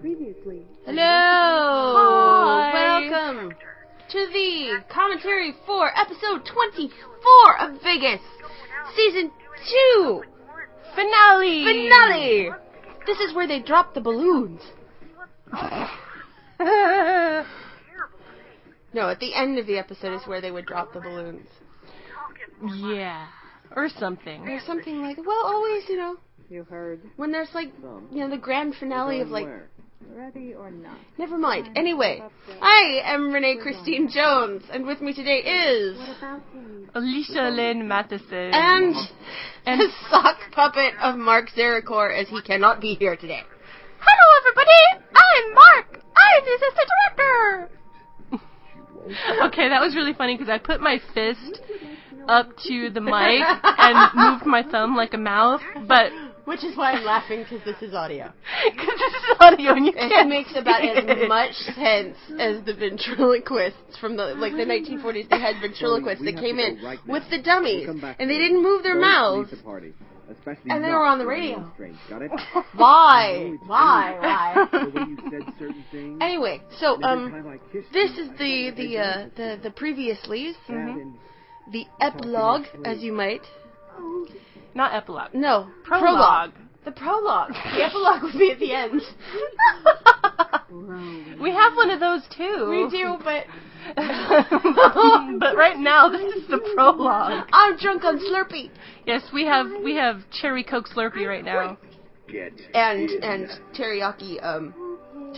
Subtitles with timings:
[0.00, 0.62] Previously.
[0.86, 0.96] Hello!
[2.72, 3.08] Hi.
[3.10, 3.52] Welcome
[4.10, 8.20] to the commentary for episode 24 of Vegas,
[8.96, 9.30] season
[9.98, 10.22] 2
[10.94, 11.64] Finale!
[11.64, 12.50] finale!
[13.06, 14.60] This is where they drop the balloons.
[18.92, 21.46] No, at the end of the episode is where they would drop the balloons.
[22.84, 23.28] yeah.
[23.76, 24.44] Or something.
[24.44, 26.16] There's something like, well, always, you know,
[26.48, 27.00] You heard.
[27.16, 27.70] when there's like,
[28.10, 29.46] you know, the grand finale of like,
[30.08, 30.98] Ready or not?
[31.18, 31.70] never mind.
[31.76, 32.22] Anyway,
[32.60, 35.98] I am Rene Christine Jones, and with me today is.
[35.98, 36.40] What?
[36.94, 38.50] Alicia Lynn Matheson.
[38.52, 38.94] And
[39.66, 43.42] And- the sock puppet of Mark Zeracor as he cannot be here today.
[44.00, 45.04] Hello, everybody!
[45.14, 46.02] I'm Mark!
[46.16, 47.70] I'm the assistant director!
[49.48, 51.60] okay, that was really funny because I put my fist
[52.26, 56.10] up to the mic and moved my thumb like a mouth, but
[56.50, 58.32] Which is why I'm laughing because this is audio.
[58.72, 61.28] because this is audio and you It can't makes see about as it.
[61.28, 65.28] much sense as the ventriloquists from the like the 1940s.
[65.30, 69.54] They had ventriloquists that came in with the dummies, and they didn't move their mouths.
[70.68, 71.70] And they were on the radio.
[72.08, 72.32] Got it?
[72.74, 73.54] Why?
[73.66, 74.16] Why?
[74.18, 74.66] Why?
[74.72, 76.18] The way you said certain things.
[76.20, 80.74] Anyway, so um, time I kissed this is the the uh the the previously that
[80.74, 81.14] and
[81.70, 83.42] the epilogue, as you might.
[84.74, 85.34] Not epilogue.
[85.34, 86.52] No, Prologue.
[86.84, 87.52] The prologue.
[87.76, 89.02] The epilogue would be at the end.
[91.40, 92.68] we have one of those too.
[92.70, 93.44] we do, but
[93.96, 97.46] but right now, this is the prologue.
[97.52, 98.70] I'm drunk on Slurpee.
[99.06, 101.78] Yes, we have we have cherry coke Slurpee right now.
[102.28, 104.74] get and and teriyaki um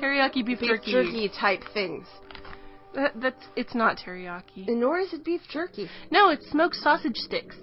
[0.00, 0.92] Teriyaki beef, beef jerky.
[0.92, 2.06] jerky type things.
[2.94, 4.68] That, that's it's not teriyaki.
[4.68, 7.56] And nor is it beef jerky No, it's smoked sausage sticks.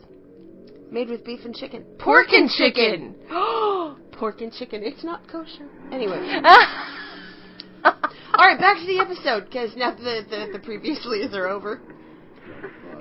[0.92, 1.84] Made with beef and chicken.
[2.00, 3.16] Pork and chicken.
[4.12, 4.84] Pork and chicken.
[4.84, 5.68] It's not kosher.
[5.92, 6.18] Anyway,
[7.84, 7.94] all
[8.38, 11.82] right, back to the episode because now the, the the previously's are over.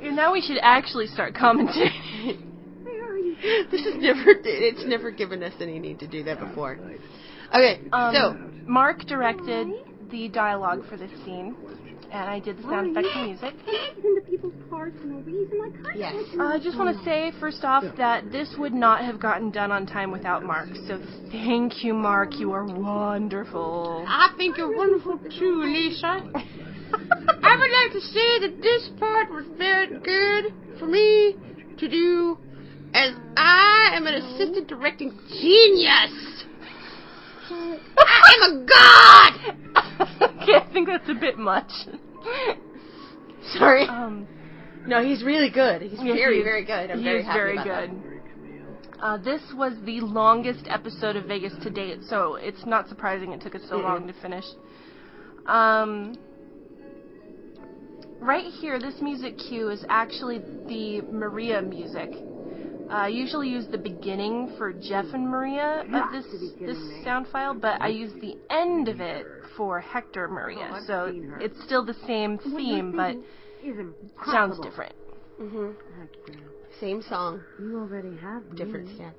[0.00, 2.44] Now we should actually start commentating.
[3.70, 6.78] this is never it's never given us any need to do that before.
[7.48, 8.36] Okay, Um, so
[8.70, 9.68] Mark directed
[10.10, 11.56] the dialogue for this scene,
[12.10, 13.54] and I did the sound effects and music.
[13.66, 15.58] Get into people's cars for no reason.
[15.60, 16.14] Like, I Yes.
[16.38, 19.70] Uh, I just want to say, first off, that this would not have gotten done
[19.70, 20.68] on time without Mark.
[20.86, 22.34] So thank you, Mark.
[22.38, 24.04] You are wonderful.
[24.08, 26.22] I think you're wonderful too, Lisa.
[27.42, 31.36] I would like to say that this part was very good for me
[31.78, 32.38] to do,
[32.94, 36.44] as I am an assistant directing genius.
[37.50, 39.67] I am a god.
[40.00, 41.70] Okay, I think that's a bit much.
[43.58, 43.86] Sorry.
[43.88, 44.26] Um,
[44.86, 45.82] No, he's really good.
[45.82, 46.90] He's very, he very good.
[46.90, 47.88] I'm he very is happy very about that.
[47.90, 48.04] good.
[49.00, 53.40] Uh, this was the longest episode of Vegas to date, so it's not surprising it
[53.40, 53.84] took us so Mm-mm.
[53.84, 54.44] long to finish.
[55.46, 56.16] Um,
[58.20, 62.10] right here, this music cue is actually the Maria music.
[62.90, 66.24] Uh, I usually use the beginning for Jeff and Maria of this
[66.58, 69.26] this sound file, but I use the end of it
[69.58, 70.80] for Hector Maria.
[70.86, 73.16] So it's still the same theme, but
[74.24, 74.94] sounds different.
[75.38, 75.72] Mm-hmm.
[76.80, 78.94] Same song, You already have different me.
[78.94, 79.14] stand.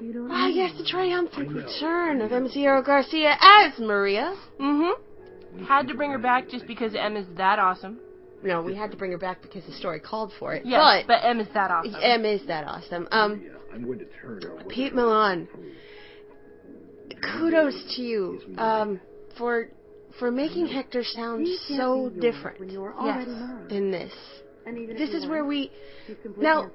[0.00, 4.36] You don't Ah, yes, the triumphant return of MCO Garcia as Maria.
[4.60, 5.64] Mm-hmm.
[5.64, 7.98] Had to bring her back just because M is that awesome.
[8.42, 10.66] No, we had to bring her back because the story called for it.
[10.66, 11.94] Yes, but, but M is that awesome.
[12.02, 13.08] M is that awesome.
[13.10, 13.42] Um,
[13.72, 14.64] I'm going to turn her over.
[14.64, 15.48] Pete Milan,
[17.38, 19.00] kudos to you um,
[19.38, 19.68] for
[20.18, 23.28] for making Hector sound so different When Yes.
[23.70, 24.12] in this.
[24.64, 25.70] And even This is where we.
[26.38, 26.70] now-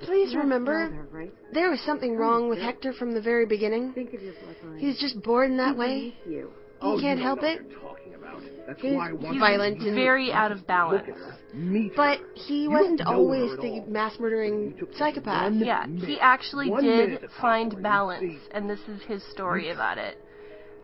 [0.00, 1.32] Please remember, not right?
[1.52, 3.92] there was something wrong with Hector from the very beginning.
[3.92, 4.32] Think of your.
[4.78, 6.14] He's just born that way.
[6.24, 6.50] Beneath You.
[6.80, 7.60] Oh, He can't you help it.
[7.62, 8.42] what you're talking about.
[8.66, 11.06] That's He's- why I want he's violent and- Very out of balance.
[11.06, 11.34] Look at her.
[11.52, 11.96] Meet her.
[11.96, 15.52] But he You wasn't always her the mass murdering psychopath.
[15.52, 20.16] Yeah, he actually did find balance, and this is his story about it.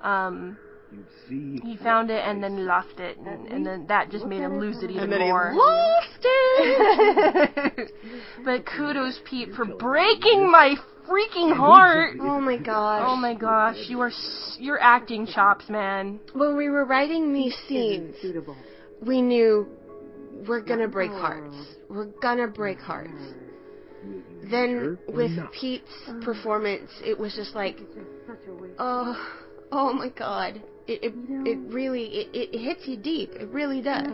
[0.06, 0.56] Um,
[1.28, 1.60] see.
[1.64, 4.82] he found it and then lost it, and, and then that just made him lose
[4.82, 5.50] it even And then more.
[5.50, 7.92] he lost it.
[8.44, 10.74] but kudos, Pete, for breaking my
[11.08, 12.16] freaking heart.
[12.20, 13.02] oh my gosh.
[13.06, 16.20] Oh my gosh, you are s- your acting chops, man.
[16.34, 18.14] When we were writing these scenes,
[19.04, 19.66] we knew
[20.46, 21.56] we're gonna break hearts.
[21.88, 23.10] We're gonna break hearts.
[24.50, 25.32] Then with?
[25.52, 25.90] Pete's
[26.22, 28.74] performance, it was just like, It's just such a waste.
[28.78, 29.16] oh,
[29.72, 30.62] oh my god.
[30.86, 31.14] It it,
[31.46, 33.30] it really it, it hits you deep.
[33.32, 34.06] It really does.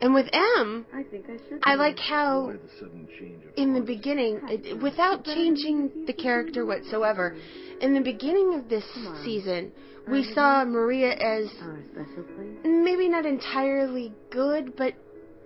[0.00, 1.60] And with M, I think I should.
[1.62, 3.08] I like how the sudden
[3.56, 7.34] in the beginning, it, without changing the character whatsoever,
[7.80, 8.84] in the beginning of this
[9.24, 9.72] season,
[10.10, 12.58] we saw Maria as Our special place.
[12.64, 14.92] maybe not entirely good, but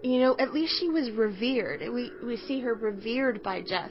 [0.02, 1.80] you know, at least she was revered.
[1.80, 3.90] We we see her revered by Jeff,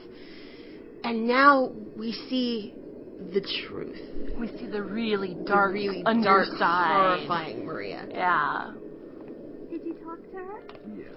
[1.03, 2.73] and now we see
[3.33, 3.99] the truth,
[4.39, 7.17] We see the really the dark, really dark, underside.
[7.17, 8.05] horrifying Maria.
[8.09, 8.71] Yeah.
[9.69, 10.61] Did you talk to her?
[10.97, 11.07] Yes,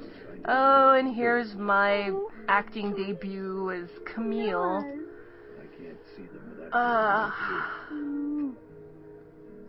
[0.46, 2.10] Oh, and here's my
[2.48, 4.84] acting debut as Camille.
[4.84, 6.74] I can't see them without.
[6.76, 7.30] Uh.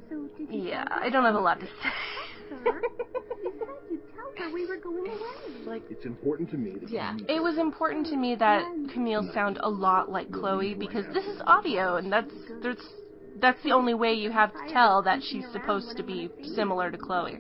[0.10, 1.90] So did you yeah, I don't have a lot to to say.
[2.56, 2.82] Her?
[3.44, 4.02] you said you'd
[4.40, 5.66] her we were going away.
[5.66, 7.14] Like, It's important to me that Yeah.
[7.14, 7.30] meet.
[7.30, 8.64] It was important to me that
[8.94, 12.78] Camille sound a lot like Chloe because this is audio and that's there's
[13.40, 16.98] that's the only way you have to tell that she's supposed to be similar to
[16.98, 17.40] Chloe.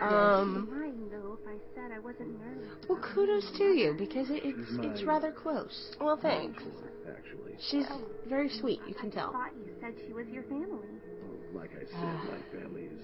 [0.00, 2.72] Um Lying though if I said I wasn't nervous.
[2.88, 5.94] well, kudos to you because it, it's it's rather close.
[6.00, 6.62] well thanks.
[7.08, 7.86] Actually, She's
[8.28, 8.80] very sweet.
[8.88, 9.32] You can I tell.
[9.32, 10.88] thought you said she was your family.
[11.24, 13.00] oh, like I said, my family is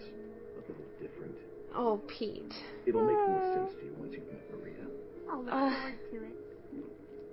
[0.68, 1.34] a little different.
[1.74, 2.54] Oh, Pete.
[2.86, 4.86] It'll make more sense to you once you've met Maria.
[5.30, 5.70] I'll look Uh.
[5.70, 6.34] forward to it.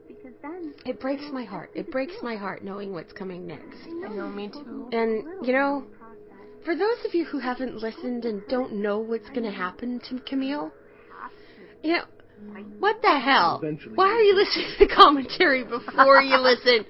[0.07, 1.71] Because then It breaks my heart.
[1.75, 3.87] It breaks my heart knowing what's coming next.
[4.05, 4.87] I know me too.
[4.91, 5.85] And you know,
[6.63, 10.19] for those of you who haven't listened and don't know what's going to happen to
[10.19, 10.71] Camille,
[11.83, 12.03] you know,
[12.79, 13.61] what the hell?
[13.95, 16.85] Why are you listening to the commentary before you listen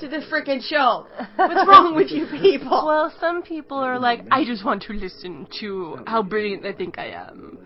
[0.00, 1.06] to the freaking show?
[1.36, 2.84] What's wrong with you people?
[2.86, 6.98] Well, some people are like, I just want to listen to how brilliant I think
[6.98, 7.58] I am.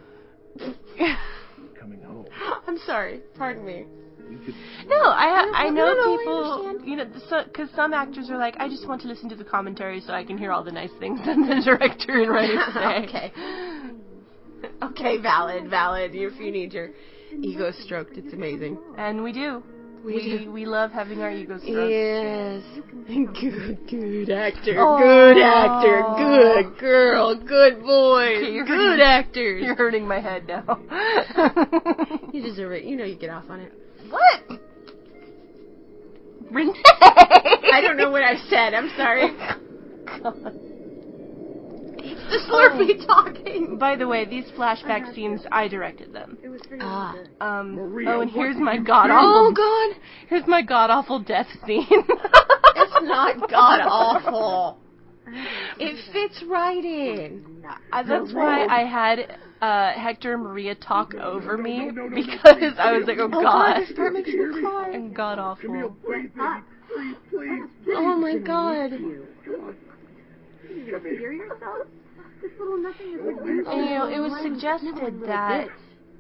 [1.79, 2.27] Coming home,
[2.67, 3.21] I'm sorry.
[3.37, 3.85] Pardon me.
[4.87, 6.89] No, I I know no, no, I people.
[6.89, 7.05] you know,
[7.47, 10.25] because some actors are like, I just want to listen to the commentary so I
[10.25, 13.09] can hear all the nice things that the director and writer say.
[13.09, 13.33] okay.
[14.83, 16.13] Okay, valid, valid.
[16.15, 16.91] If you need your
[17.43, 18.79] ego stroked, it's amazing.
[18.99, 19.63] And we do.
[20.05, 21.91] We We we love having our ego stroked.
[21.91, 22.63] Yes.
[23.07, 24.73] Good, good actor.
[24.75, 26.03] Good actor.
[26.65, 27.35] Good girl.
[27.37, 28.37] Good boy.
[28.37, 29.63] Okay, good hurting- actors.
[29.65, 30.65] You're hurting my head now.
[32.33, 32.85] You deserve it.
[32.85, 33.73] You know you get off on it.
[34.09, 34.41] what?
[36.51, 36.73] Rene.
[37.03, 38.73] I don't know what I said.
[38.73, 39.31] I'm sorry.
[40.23, 40.55] God.
[42.31, 43.77] The Slurpee talking.
[43.79, 46.39] By the way, these flashback scenes, I directed them.
[46.43, 46.81] It was for you.
[46.83, 47.15] Ah.
[47.41, 49.13] Um, Maria, oh, and here's my god do?
[49.15, 49.53] Oh.
[49.57, 50.01] God.
[50.29, 51.87] Here's my god awful death scene.
[52.77, 54.79] It's not god awful.
[55.79, 57.65] It fits right in.
[57.93, 63.07] Uh, that's why I had uh, Hector and Maria talk over me because I was
[63.07, 64.91] like, oh god, this part makes me cry.
[64.93, 65.69] and god awful.
[66.05, 67.17] breathe, please.
[67.31, 67.63] please.
[67.89, 68.93] Oh my God.
[68.93, 69.27] You.
[69.45, 69.75] Come.
[70.69, 71.87] You hear yourself?
[72.43, 75.69] This little nothing is like And, you know, it was suggested that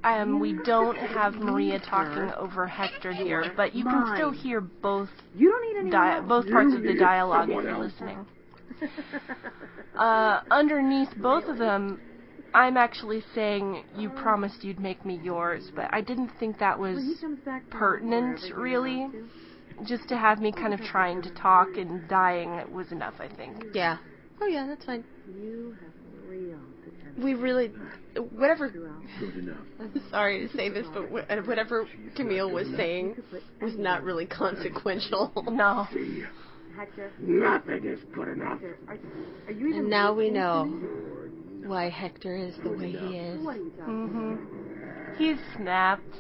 [0.05, 5.11] um, we don't have Maria talking over Hector here, but you can still hear both
[5.35, 8.27] You don't need any di- both parts of the dialogue if you're listening.
[9.97, 12.01] Uh, underneath both of them,
[12.55, 16.97] I'm actually saying you promised you'd make me yours, but I didn't think that was
[16.97, 19.09] When he comes back from pertinent, really.
[19.87, 23.65] just to have me kind of trying to talk and dying was enough, I think.
[23.75, 23.99] Yeah.
[24.41, 25.05] Oh yeah, that's fine.
[26.33, 27.73] You have real potential We really,
[28.37, 28.71] whatever.
[28.71, 29.03] throughout.
[29.81, 31.87] I'm sorry to say this, but uh, whatever
[32.17, 33.17] Camille was saying
[33.61, 35.33] was not really consequential.
[35.51, 35.87] No.
[37.19, 38.61] Nothing is good enough.
[38.61, 38.99] Hector, are,
[39.49, 40.65] are you even And now we know
[41.67, 43.45] why Hector is the way he is.
[43.45, 45.19] What are you talking Mhm.
[45.19, 46.15] He's snapped.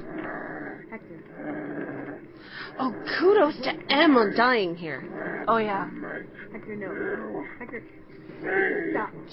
[2.78, 5.44] Oh, kudos to Em on dying here.
[5.48, 5.88] Oh yeah.
[6.52, 7.44] Hector, no.
[7.58, 7.82] Hector,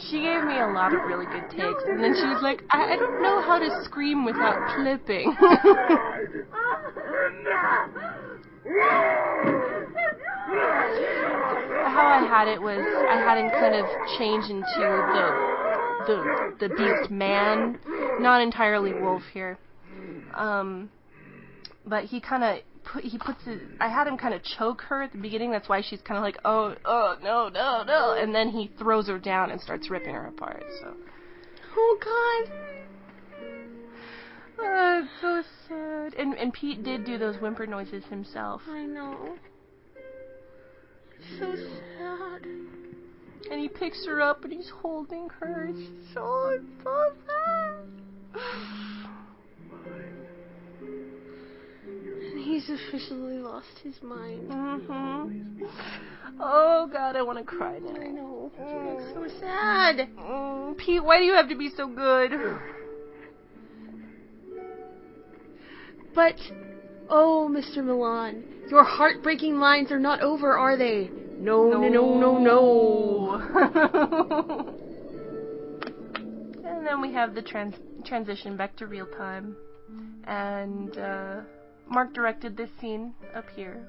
[0.09, 2.93] She gave me a lot of really good takes, and then she was like, I,
[2.93, 5.31] I don't know how to scream without clipping.
[11.97, 13.85] how I had it was I had him kind of
[14.17, 14.65] change into
[15.15, 15.27] the
[16.07, 17.79] the the beast man,
[18.19, 19.57] not entirely wolf here.
[20.35, 20.89] Um,
[21.85, 22.59] but he kind of
[22.91, 25.51] put he puts his I had him kind of choke her at the beginning.
[25.51, 29.07] That's why she's kind of like oh oh no no no, and then he throws
[29.07, 30.63] her down and starts ripping her apart.
[30.81, 30.93] So.
[31.75, 32.53] Oh God.
[34.59, 36.13] Oh, it's so sad.
[36.15, 38.61] And and Pete did do those whimper noises himself.
[38.69, 39.35] I know.
[41.39, 42.45] So sad.
[43.49, 45.69] And he picks her up and he's holding her.
[45.69, 48.41] It's so so sad.
[49.69, 50.16] Oh,
[52.47, 54.49] And he's officially lost his mind.
[54.49, 55.69] Mhm.
[56.39, 57.99] Oh God, I want to cry now.
[57.99, 58.51] I know.
[58.57, 60.07] It's so sad.
[60.17, 62.31] Mm, Pete, why do you have to be so good?
[66.15, 66.39] But,
[67.09, 67.83] oh, Mr.
[67.83, 71.09] Milan, your heartbreaking lines are not over, are they?
[71.39, 73.41] No, no, no, no, no.
[76.65, 77.75] and then we have the trans-
[78.05, 79.57] transition back to real time.
[80.25, 81.41] And uh,
[81.89, 83.87] Mark directed this scene up here.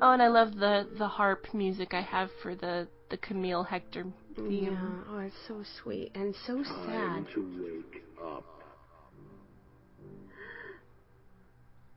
[0.00, 4.06] Oh, and I love the, the harp music I have for the, the Camille Hector
[4.34, 4.72] theme.
[4.72, 5.12] Yeah.
[5.12, 7.26] Oh, it's so sweet and so sad.
[7.34, 8.44] To wake up.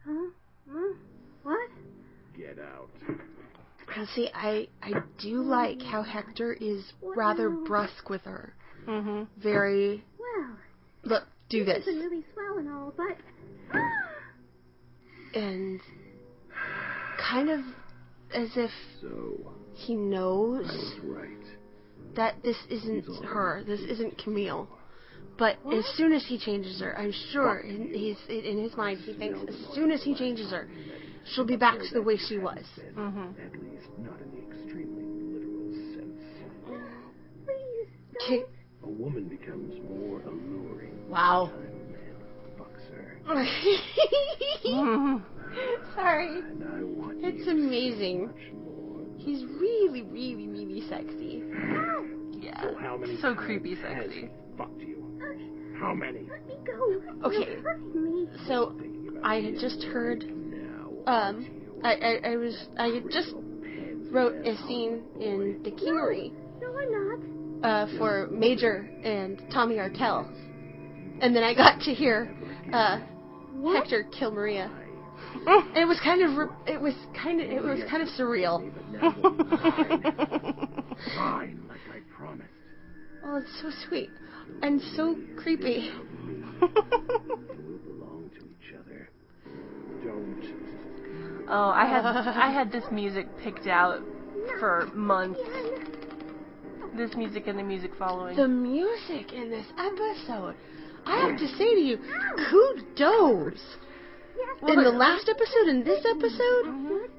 [0.06, 0.30] Huh?
[0.70, 0.94] Huh?
[1.44, 1.70] What?
[2.38, 2.90] Get out.
[3.96, 8.54] Now, see, I I do like how Hector is rather brusque with her.
[8.88, 9.24] Mm-hmm.
[9.42, 10.58] Very Well,
[11.04, 13.18] look, do this, it's been really swell and all, but
[15.34, 15.82] and
[17.18, 17.60] kind of
[18.34, 18.72] as if
[19.02, 20.66] So, he knows
[21.04, 21.30] right.
[22.16, 24.68] that this isn't her, this isn't Camille.
[25.38, 29.14] But as soon as he changes her, I'm sure in, he's in his mind he
[29.14, 30.68] thinks as soon as he changes her,
[31.26, 32.64] she'll be back to the way she was.
[32.94, 36.22] hmm At least not in the extremely literal sense.
[38.22, 38.44] Okay.
[38.84, 41.48] A woman becomes more alluring Wow.
[41.48, 42.16] time a man
[42.60, 43.13] fucks her.
[45.96, 46.40] Sorry.
[46.40, 48.30] And I want It's amazing.
[49.18, 51.44] He's really, really, really sexy.
[52.40, 52.62] Yeah.
[52.62, 54.30] So how many So creepy sexy.
[54.58, 55.04] fucked you?
[55.80, 56.22] How many?
[56.30, 57.02] Let me go.
[57.28, 57.52] Okay.
[57.54, 58.28] You're hurting me.
[58.48, 58.74] So
[59.24, 60.24] I had just heard
[61.08, 61.48] um
[61.84, 63.34] I, I, I was I had just
[64.12, 67.68] wrote a scene in the Kingery No, I'm not.
[67.68, 70.28] uh, for Major and Tommy Artell,
[71.22, 72.34] and then I got to hear
[72.72, 73.00] uh,
[73.74, 74.70] Hector kill Maria.
[75.46, 78.62] And it was kind of re- it was kind of it was kind of surreal.
[81.16, 82.50] Fine, like I promised.
[83.26, 84.10] Oh, it's so sweet
[84.62, 85.92] and so creepy.
[86.60, 86.70] We'll
[87.80, 89.10] belong to each other.
[90.04, 90.44] Don't.
[91.50, 94.02] Oh, I had I had this music picked out
[94.60, 95.40] for months.
[96.96, 98.36] This music and the music following.
[98.36, 100.56] The music in this episode,
[101.06, 101.98] I have to say to you,
[102.50, 103.60] kudos.
[104.38, 104.72] Yes.
[104.72, 107.10] In the last episode and this episode.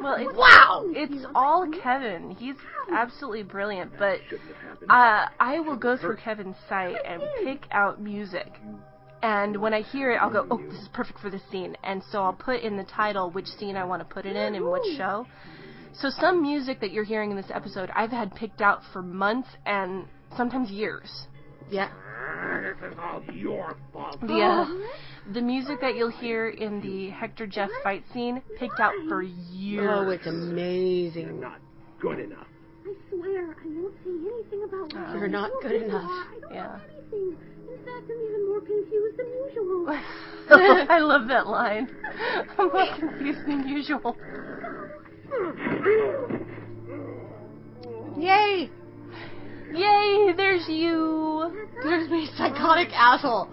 [0.00, 0.84] Well, it's wow.
[0.88, 2.32] it's all Kevin.
[2.32, 2.56] He's
[2.92, 4.90] absolutely brilliant, but Shouldn't have happened.
[4.90, 8.48] uh, I will go through Kevin's site and pick out music.
[9.22, 12.02] And when I hear it, I'll go, "Oh, this is perfect for this scene." And
[12.10, 14.64] so I'll put in the title which scene I want to put it in and
[14.64, 15.26] which show.
[15.92, 19.48] So some music that you're hearing in this episode, I've had picked out for months
[19.66, 21.26] and sometimes years.
[21.70, 21.88] Yeah.
[22.62, 24.20] This is all your fault.
[24.20, 24.66] The uh,
[25.32, 29.88] the music that you'll hear in the Hector Jeff fight scene picked out for years.
[29.90, 31.40] Oh, it's You're amazing.
[31.40, 31.58] not
[32.00, 32.46] good enough.
[32.84, 36.02] I swear I won't say anything about what You're you not good me enough.
[36.02, 36.10] before.
[36.10, 36.66] I don't Yeah.
[36.66, 37.36] know anything.
[37.70, 39.86] In fact, I'm even more confused than usual.
[40.90, 41.88] I love that line.
[42.58, 44.16] I'm more confused than usual.
[48.18, 48.70] Yay!
[49.72, 51.66] Yay, there's you.
[51.82, 53.48] There's my psychotic asshole.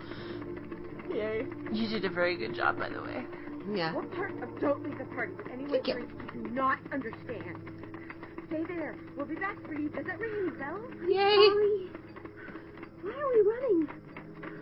[1.13, 1.45] Yay.
[1.71, 3.25] You did a very good job, by the way.
[3.73, 3.93] Yeah.
[3.93, 5.95] What part of don't leave the party did anyone Thank you.
[6.35, 7.57] you do not understand?
[8.47, 8.95] Stay there.
[9.17, 9.89] We'll be back for you.
[9.89, 10.91] Does that ring any bells?
[11.07, 11.35] Yay!
[11.35, 11.89] Sorry.
[13.01, 13.87] Why are we running?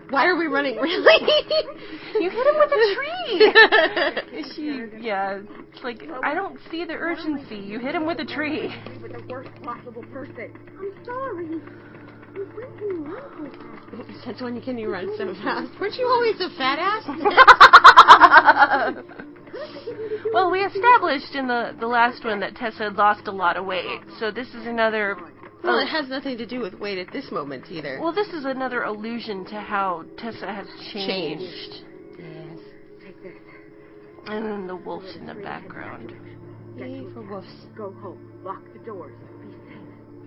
[0.09, 0.75] Why are we running?
[0.81, 2.23] Really?
[2.23, 4.39] You hit him with a tree.
[4.39, 7.55] Is she, yeah, it's like I don't see the urgency.
[7.55, 8.73] You hit him with a tree.
[8.85, 10.51] Be with the worst possible person.
[10.79, 11.61] I'm sorry.
[12.35, 14.23] Since when can you run so fast?
[14.25, 15.71] Since when can you run so fast?
[15.79, 17.07] Weren't you always a fat ass?
[20.33, 23.65] well, we established in the the last one that Tessa had lost a lot of
[23.65, 25.15] weight, so this is another.
[25.63, 27.99] well, it has nothing to do with weight at this moment either.
[28.01, 31.71] Well, this is another allusion to how Tessa has changed.
[31.71, 31.84] Changed.
[34.25, 34.33] Yes.
[34.33, 34.43] Take this.
[34.43, 36.13] And then the wolves in the background.
[36.77, 37.67] Yay for wolves.
[37.77, 38.19] Go home.
[38.43, 39.15] Lock the doors.
[39.41, 39.81] Be safe.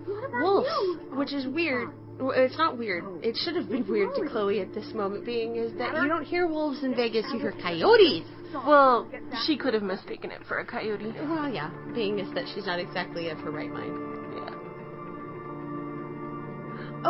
[0.05, 0.69] What about Wolves,
[1.13, 1.89] which is weird.
[2.21, 3.05] It's not weird.
[3.23, 6.25] It should have been weird to Chloe at this moment, being is that you don't
[6.25, 8.25] hear wolves in Vegas, you hear coyotes.
[8.53, 9.07] Well,
[9.45, 11.13] she could have mistaken it for a coyote.
[11.21, 13.93] Well, yeah, being is that she's not exactly of her right mind.
[14.35, 14.53] Yeah.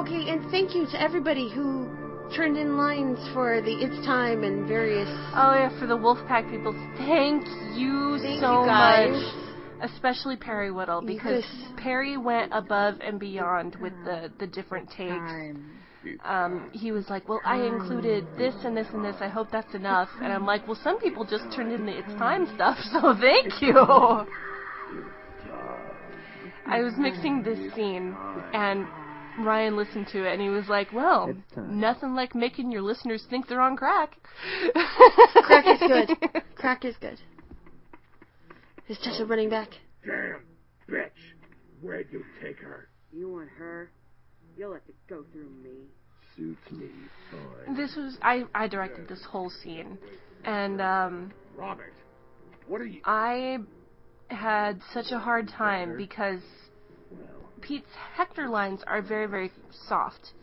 [0.02, 1.90] Okay, and thank you to everybody who
[2.36, 5.08] turned in lines for the It's Time and various.
[5.34, 7.44] Oh yeah, for the Wolfpack people, thank
[7.78, 9.36] you Thank so you much.
[9.82, 11.72] Especially Perry Whittle because Yes.
[11.78, 15.32] Perry went above and beyond with the the different takes.
[16.24, 19.16] Um, he was like, "Well, I included this and this and this.
[19.22, 22.14] I hope that's enough." And I'm like, "Well, some people just turned in the it's
[22.16, 23.78] time stuff, so thank you."
[26.66, 28.16] I was mixing this scene,
[28.54, 28.86] and
[29.46, 33.48] Ryan listened to it, and he was like, "Well, nothing like making your listeners think
[33.48, 34.18] they're on crack."
[34.74, 36.44] Crack is good.
[36.56, 37.20] Crack is good.
[38.88, 39.70] Is Tessa running back?
[40.06, 40.44] Damn,
[40.90, 41.10] bitch.
[41.82, 42.90] Where'd you take her.
[43.12, 43.92] You want her?
[44.58, 45.88] You'll have to go through me.
[46.36, 46.88] Suits me
[47.32, 47.76] fine.
[47.76, 49.98] This was I I directed this whole scene,
[50.44, 51.94] and um, Robert,
[52.68, 53.02] what are you?
[53.06, 53.60] I
[54.28, 56.42] had such a hard time because
[57.62, 59.52] Pete's Hector lines are very very
[59.88, 60.34] soft,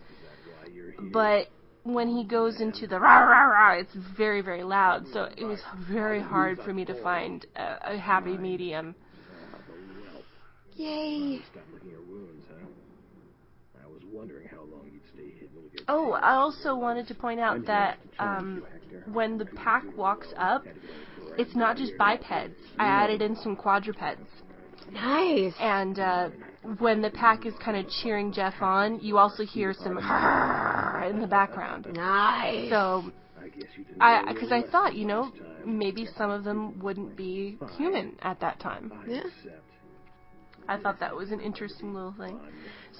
[1.12, 1.48] but
[1.82, 5.06] when he goes into the rah rah rah, it's very very loud.
[5.12, 8.94] So it was very hard for me to find a, a happy medium.
[10.74, 11.40] Yay.
[15.88, 18.64] Oh, I also wanted to point out that um,
[19.12, 20.64] when the pack walks up,
[21.38, 22.56] it's not just bipeds.
[22.78, 24.26] I added in some quadrupeds.
[24.92, 25.54] Nice.
[25.60, 26.30] And uh,
[26.78, 29.98] when the pack is kind of cheering Jeff on, you also hear some
[31.10, 31.86] in the background.
[31.92, 32.70] Nice.
[32.70, 35.32] So, I guess you didn't I because I thought, you know,
[35.64, 38.92] maybe some of them wouldn't be human at that time.
[39.06, 39.22] Yeah.
[40.68, 42.40] I thought that was an interesting little thing.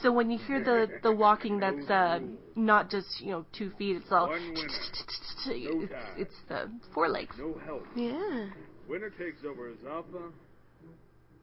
[0.03, 2.21] So when you hear the the walking, that's uh,
[2.55, 3.97] not just you know two feet.
[3.97, 7.37] It's all it's, it's the forelegs.
[7.39, 7.85] No help.
[7.97, 8.47] Yeah.
[8.89, 10.31] Winner takes over as alpha.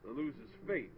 [0.03, 0.33] The loser's
[0.67, 0.91] fate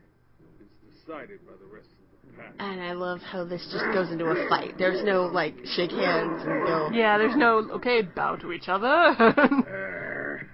[0.61, 2.53] is decided by the rest of the pack.
[2.59, 4.77] And I love how this just goes into a fight.
[4.77, 6.89] There's no like shake hands and go.
[6.93, 8.85] Yeah, there's no okay bow to each other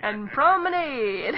[0.00, 1.34] and promenade.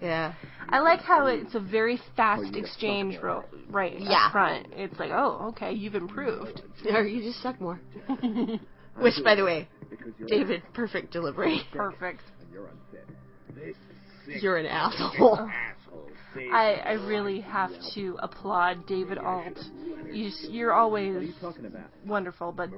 [0.00, 0.34] Yeah.
[0.68, 4.26] I like how it's a very fast exchange ro- right Yeah.
[4.26, 4.66] up front.
[4.72, 6.62] It's like, oh, okay, you've improved.
[6.90, 7.78] Or you just suck more.
[8.98, 9.68] Which, by the way,
[10.26, 11.60] David, perfect delivery.
[11.72, 12.22] Perfect.
[12.52, 13.06] You're unfit.
[13.54, 13.89] This sick
[14.40, 15.38] You're an asshole.
[15.38, 16.08] asshole
[16.52, 19.58] I I really have to applaud David Alt.
[20.12, 21.32] You, you're always
[22.06, 22.70] wonderful, but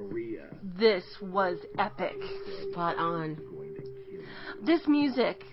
[0.77, 2.15] this was epic.
[2.71, 3.35] Spot on.
[3.35, 5.43] going to kill This music,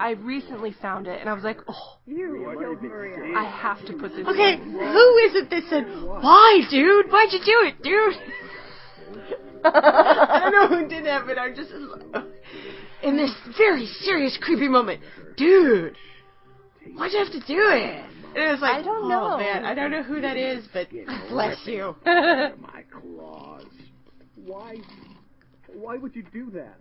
[0.00, 3.36] I recently found it, and I was like, oh, You killed Maria.
[3.38, 4.26] I have to put this.
[4.26, 4.70] Okay, in.
[4.72, 7.10] who is it that said, why, dude?
[7.10, 8.14] Why'd you do it, dude?
[9.64, 11.70] I don't know who did that, but I'm just
[13.02, 15.00] in this very serious, creepy moment,
[15.36, 15.96] dude.
[16.94, 18.04] Why'd you have to do it?
[18.34, 19.38] And it was like, I don't oh, know.
[19.38, 20.88] man, I don't know who that is, but
[21.28, 21.94] bless you.
[22.04, 23.66] my claws.
[24.36, 24.76] Why?
[25.74, 26.76] Why would you do that?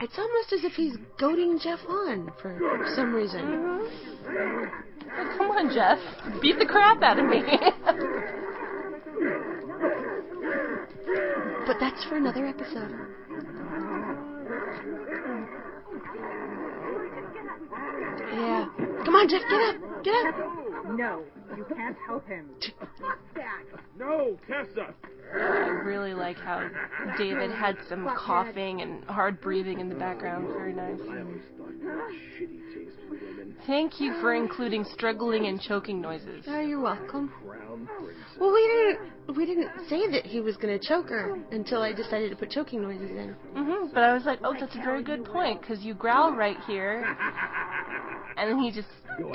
[0.00, 3.40] It's almost as if he's goading Jeff on for some reason.
[3.40, 4.62] Mm-hmm.
[5.06, 5.98] Like, come on, Jeff,
[6.40, 7.42] beat the crap out of me.
[11.66, 12.94] But that's for another episode.
[18.32, 18.66] Yeah.
[19.04, 20.34] Come on, Jeff, get up, get up.
[20.90, 21.22] No,
[21.56, 22.50] you can't help him.
[23.34, 23.62] That.
[23.96, 24.94] No, Tessa!
[25.32, 26.68] I really like how
[27.16, 30.48] David had some coughing and hard breathing in the background.
[30.48, 30.98] Very nice.
[31.00, 31.98] I always thought you had
[32.34, 33.56] shitty taste in women.
[33.66, 36.44] Thank you for including struggling and choking noises.
[36.48, 37.32] Oh, you're welcome.
[38.40, 41.92] Well, we didn't we didn't say that he was going to choke her until I
[41.92, 43.36] decided to put choking noises in.
[43.54, 46.56] hmm But I was like, oh, that's a very good point because you growl right
[46.66, 47.04] here,
[48.38, 48.88] and then he just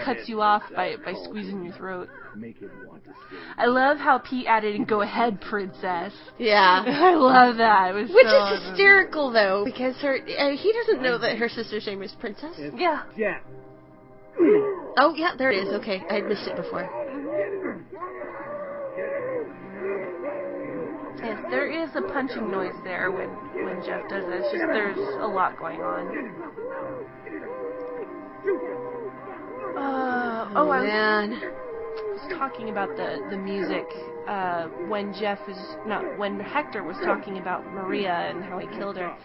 [0.04, 2.10] cuts you off by by squeezing your throat.
[2.36, 3.12] Make him want to.
[3.58, 6.14] I love how Pete added and go ahead, princess.
[6.38, 6.84] Yeah.
[6.88, 7.92] I love that.
[7.92, 11.50] It was Which so is hysterical though, because her uh, he doesn't know that her
[11.50, 12.56] sister's name is Princess.
[12.76, 13.04] Yeah.
[13.18, 13.40] Yeah.
[14.98, 15.74] Oh yeah, there it is.
[15.82, 16.90] Okay, I had missed it before.
[21.24, 23.30] Yes, there is a punching noise there when
[23.64, 24.42] when Jeff does it.
[24.42, 26.34] It's just there's a lot going on.
[29.84, 31.30] Uh, oh, I was man.
[31.32, 33.86] was talking about the the music
[34.28, 38.98] uh, when Jeff was not when Hector was talking about Maria and how he killed
[38.98, 39.16] her.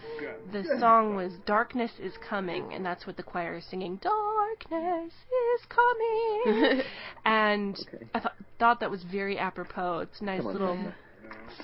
[0.51, 4.01] The song was "Darkness is Coming," and that's what the choir is singing.
[4.01, 6.81] Darkness is coming,
[7.25, 7.77] and
[8.13, 9.99] I th- thought that was very apropos.
[9.99, 10.77] It's a nice little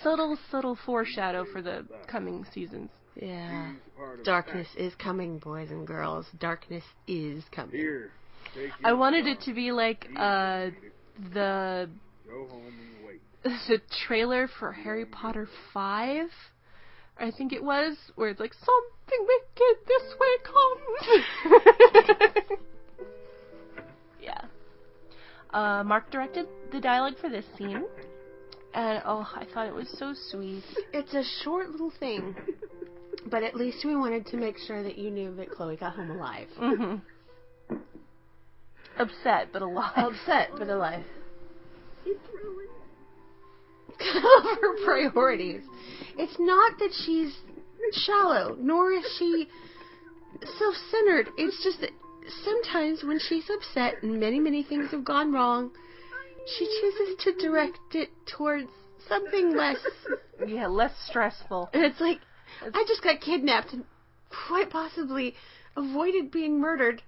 [0.02, 2.90] subtle, subtle foreshadow for the coming seasons.
[3.16, 3.74] Yeah.
[4.24, 6.26] Darkness is coming, boys and girls.
[6.40, 7.76] Darkness is coming.
[7.76, 8.25] Here, take
[8.84, 10.70] I wanted it to be like uh,
[11.34, 11.88] the
[12.28, 13.22] Go home and wait.
[13.68, 16.28] the trailer for Harry Potter 5,
[17.18, 21.08] I think it was, where it's like, something wicked this way comes.
[24.22, 24.42] yeah.
[25.52, 27.86] Uh, Mark directed the dialogue for this scene,
[28.74, 30.64] and oh, I thought it was so sweet.
[30.92, 32.36] It's a short little thing,
[33.30, 36.12] but at least we wanted to make sure that you knew that Chloe got home
[36.12, 36.48] alive.
[36.58, 36.96] hmm
[38.98, 39.92] Upset, but alive.
[39.96, 41.04] Upset, but alive.
[44.00, 45.62] her priorities.
[46.18, 47.36] It's not that she's
[47.92, 49.48] shallow, nor is she
[50.58, 51.30] self centered.
[51.38, 51.92] It's just that
[52.44, 55.72] sometimes when she's upset and many, many things have gone wrong,
[56.58, 58.70] she chooses to direct it towards
[59.08, 59.78] something less.
[60.46, 61.70] Yeah, less stressful.
[61.74, 62.20] And it's like,
[62.62, 63.86] I just got kidnapped and
[64.50, 65.34] quite possibly
[65.78, 67.02] avoided being murdered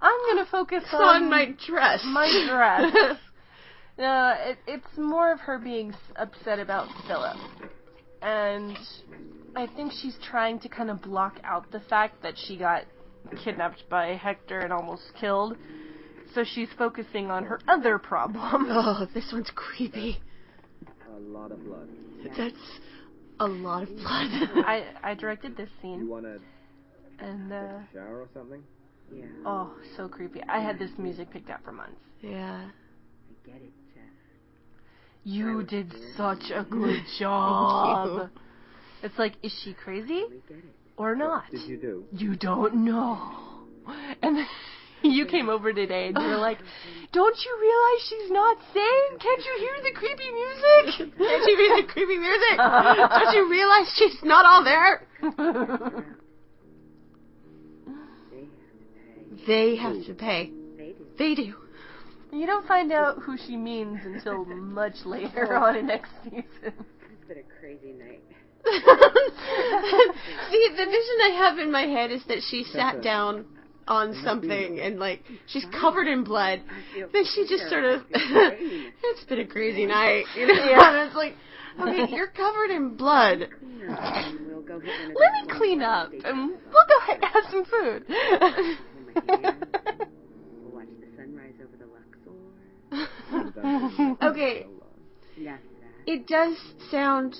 [0.00, 2.02] I'm gonna focus on on my dress.
[2.04, 3.18] my dress.
[3.98, 7.36] No, it, it's more of her being upset about Philip.
[8.20, 8.76] And
[9.54, 12.84] I think she's trying to kind of block out the fact that she got
[13.42, 15.56] kidnapped by Hector and almost killed.
[16.34, 18.66] So she's focusing on her other problem.
[18.68, 20.18] oh, this one's creepy.
[21.14, 21.88] A lot of blood.
[22.36, 22.54] That's
[23.40, 24.04] a lot of blood.
[24.66, 26.00] I, I directed this scene.
[26.00, 26.38] You want to
[27.18, 28.62] and uh, shower or something?
[29.12, 30.40] Yeah, oh, so creepy.
[30.48, 32.00] I had this music picked out for months.
[32.20, 32.68] yeah.
[32.68, 34.02] I get it, Jeff.
[35.24, 38.30] You did such a good job.
[39.02, 40.74] It's like, is she crazy We get it.
[40.96, 41.44] or not?
[41.50, 42.04] Did you do?
[42.12, 43.18] You don't know.
[44.22, 44.46] And then
[45.02, 46.58] you came over today and you were like,
[47.12, 49.18] Don't you realize she's not sane?
[49.20, 51.16] Can't you hear the creepy music?
[51.18, 52.56] Can't you hear the creepy music?
[52.58, 55.06] Don't you realize she's not all there?
[59.46, 60.52] They have to pay.
[60.76, 61.18] They have to pay.
[61.18, 61.54] They do.
[62.32, 66.44] You don't find out who she means until much later on in next season.
[66.62, 68.22] It's been a crazy night.
[70.50, 73.46] See, the vision I have in my head is that she sat down
[73.86, 76.62] on something and like she's covered in blood.
[77.12, 80.54] Then she just sort of it's been a crazy night, you know.
[80.54, 81.34] And it's like,
[81.80, 83.42] okay, you're covered in blood.
[83.62, 87.64] And we'll go hit one of Let me clean up and we'll go have some
[87.64, 88.04] food.
[89.16, 89.64] Hold my hand.
[90.64, 92.30] We'll watch the sunrise over the Luxor.
[94.22, 94.66] Okay,
[95.36, 95.58] And
[96.06, 96.56] it does
[96.90, 97.36] sound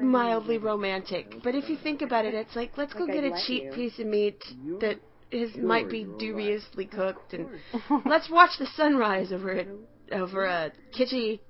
[0.00, 3.32] mildly romantic, but if you think about it, it's like let's go Like get a
[3.46, 3.72] cheap you.
[3.72, 4.42] piece of meat
[4.80, 4.98] that
[5.30, 7.48] is might be dubiously cooked, and
[8.06, 9.66] let's watch the sunrise over a
[10.12, 11.40] over a kitschy,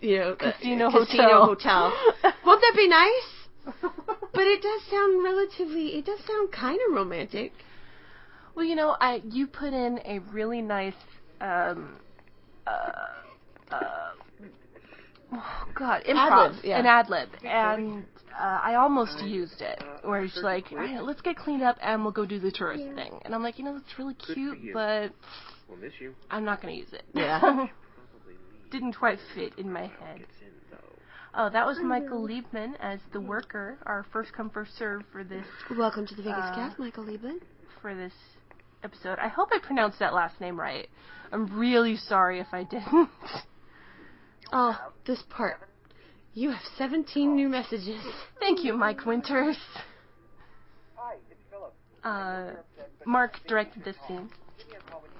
[0.00, 1.46] you know, Casino a casino hotel.
[1.46, 1.92] hotel.
[2.44, 3.32] Won't that be nice?
[4.32, 5.96] But it does sound relatively.
[5.98, 7.52] It does sound kind of romantic.
[8.56, 10.94] Well, you know, I you put in a really nice
[11.42, 11.96] um
[12.66, 12.70] uh
[13.70, 14.10] uh
[15.32, 16.78] oh god, improv, Ad-lib, yeah.
[16.78, 19.82] an ad lib, and uh, I almost used it.
[20.02, 22.84] Where it's like, "All right, let's get cleaned up and we'll go do the tourist
[22.94, 25.12] thing, and I'm like, you know, that's really cute, but
[25.68, 26.14] We'll miss you.
[26.30, 27.02] I'm not gonna use it.
[27.12, 27.66] Yeah.
[28.70, 30.18] Didn't quite fit in my head.
[30.18, 30.76] Gets in though.
[31.34, 35.44] Oh, that was Michael Liebman as the worker, our first come first serve for this
[35.76, 37.40] Welcome to the Vegas Uh, Cast, Michael Liebman.
[37.82, 38.12] for this
[38.82, 39.18] episode.
[39.18, 40.88] I hope I pronounced that last name right.
[41.32, 43.08] I'm really sorry if I didn't.
[44.52, 45.56] Oh, this part.
[46.32, 48.00] You have 17 new messages.
[48.38, 49.56] Thank you, Mike Winters.
[50.94, 51.74] Hi, it's Philip.
[52.04, 52.52] Uh,
[53.04, 54.30] Mark directed this scene.
[54.58, 55.18] Give me a call when you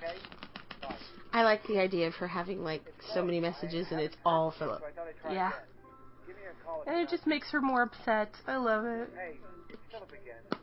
[0.00, 0.96] can, okay?
[1.32, 4.80] I like the idea of her having like so many messages and it's all Philip.
[4.80, 5.48] So I thought I'd try Yeah.
[5.48, 5.60] again.
[6.26, 6.82] Give me a call.
[6.82, 8.30] if And it just makes her more upset.
[8.46, 9.10] I love it.
[9.14, 9.36] Hey,
[9.68, 10.60] it's Philip again.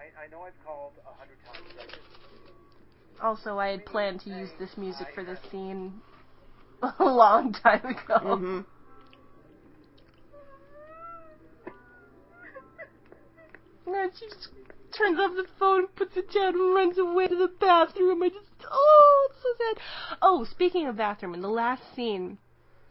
[0.00, 1.66] I, I know I've called a hundred times.
[1.78, 6.00] I just, Also, I had planned to use this music for this scene
[6.98, 8.18] a long time ago.
[8.18, 8.60] Mm-hmm.
[13.86, 14.48] And then she just
[14.96, 18.22] turns off the phone, puts it down, and runs away to the bathroom.
[18.22, 20.16] I just, oh, it's so sad.
[20.22, 22.38] Oh, speaking of bathroom, in the last scene,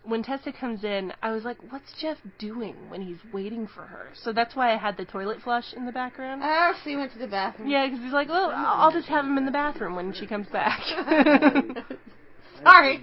[0.10, 4.08] when Tessa comes in, I was like, what's Jeff doing when he's waiting for her?
[4.24, 6.42] So that's why I had the toilet flush in the background.
[6.44, 7.70] Oh, so you went to the bathroom.
[7.70, 10.48] Yeah, because he's like, well, I'll just have him in the bathroom when she comes
[10.48, 10.80] back.
[12.64, 13.02] Sorry.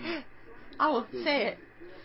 [0.78, 1.58] I will say it.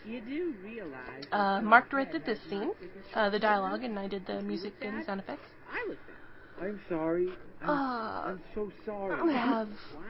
[0.04, 2.72] You do realize uh, Mark directed this scene,
[3.14, 5.46] uh, the dialogue, and I did the music and sound effects.
[5.70, 6.68] I was there.
[6.68, 7.28] I'm sorry.
[7.62, 9.14] I'm, Uh, I'm so sorry.
[9.14, 9.68] I have.
[9.94, 10.02] Wow.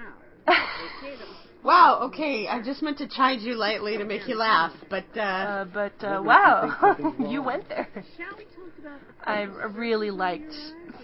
[0.46, 1.26] They say that
[1.64, 5.20] Wow, okay, I just meant to chide you lightly to make you laugh, but uh,
[5.20, 7.88] Uh, but uh, What makes you think wow, you went there.
[7.94, 10.52] Shall we talk about I really liked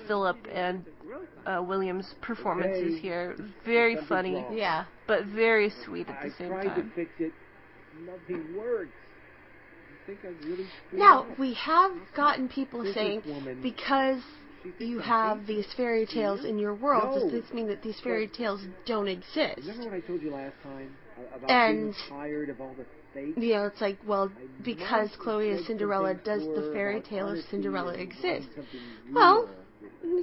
[0.09, 0.85] Philip and
[1.46, 3.37] uh, William's performances here.
[3.64, 4.85] Very funny, yeah.
[5.07, 6.90] but very sweet at the same tried time.
[6.90, 7.33] to fix it.
[8.05, 8.90] Nothing works.
[10.03, 13.22] I think I really screwed Now, we have gotten people saying
[13.62, 14.47] because She thinks
[14.79, 17.21] you have these fairy tales in your world, No.
[17.23, 19.59] does this mean that these fairy tales don't exist?
[19.59, 20.94] Remember what I told you last time
[21.35, 23.35] about And- being tired of all the fake?
[23.37, 24.31] You know, it's like, well,
[24.64, 28.49] because Chloe is Cinderella, does the fairy tale of Cinderella and exist?
[29.12, 29.49] Well.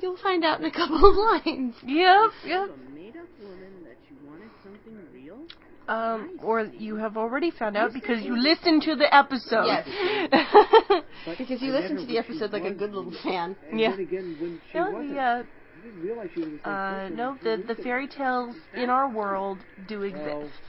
[0.02, 1.76] You'll find out in a couple of lines.
[1.84, 2.70] Yep, yep.
[2.70, 5.40] a made-up woman that you wanted something real?
[5.88, 9.84] Um, or you have already found out because you listened to the episode.
[11.26, 13.56] But Because you listened to the episode like a good little fan.
[13.72, 13.96] And Yeah.
[13.96, 15.44] then when she no, the, uh,
[15.78, 19.64] I didn't realize she was the uh, no, the the fairy tales in our world
[19.88, 20.62] do Well, exist.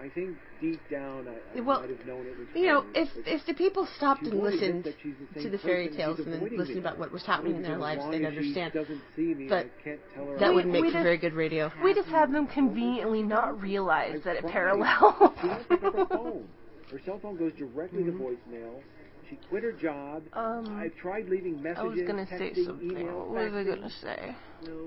[0.00, 3.08] I think deep down I, I Well, might have known it was You know, if
[3.26, 6.98] if the people stopped and listened the to the fairy tales and then listened about
[6.98, 8.74] what was happening in their lives, they'd understand.
[9.16, 11.72] me, But I can't tell her That I'm would make for very good radio.
[11.82, 15.14] We just have them conveniently not realize that it parallels.
[15.40, 16.12] She won't pick up
[16.90, 18.80] her cell phone goes directly to voicemail.
[19.28, 20.22] She quit her job.
[20.32, 22.90] Um, I've tried leaving messages, I was gonna say something.
[22.90, 24.36] email, What was I gonna say?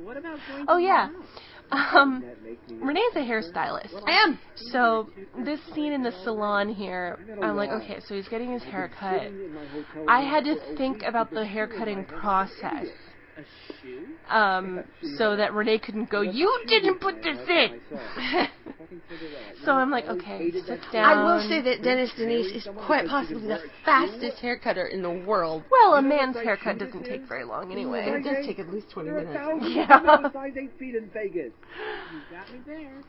[0.04, 1.08] What about going Oh yeah.
[1.08, 1.16] house?
[1.72, 2.24] Um,
[2.82, 3.94] Rene's a hairstylist.
[4.06, 4.40] I am.
[4.56, 5.10] So
[5.46, 9.22] this scene in the salon here, I'm like, okay, so he's getting his hair cut.
[9.22, 12.22] sitting in my hotel I had to think about the hair cutting and I had
[12.22, 12.88] process,
[13.38, 13.44] A
[13.82, 14.08] shoe?
[14.30, 14.84] um,
[15.18, 17.80] so that Rene couldn't go, you didn't put this in.
[19.64, 21.06] So I'm like, okay, sit down.
[21.06, 25.12] I will say that Dennis Denise is quite possibly the fastest hair cutter in the
[25.12, 25.64] world.
[25.72, 28.06] Well, a man's haircut doesn't take very long anyway.
[28.08, 29.40] It does take at least 20 minutes.
[29.62, 30.32] Yeah.
[30.34, 31.54] size eight feet in Vegas.
[32.12, 33.04] You got me there.